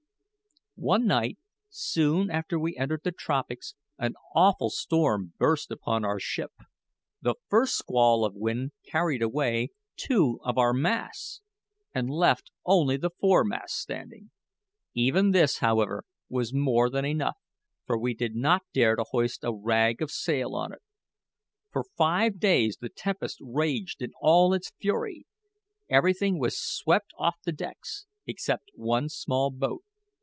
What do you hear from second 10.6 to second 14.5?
masts, and left only the foremast standing.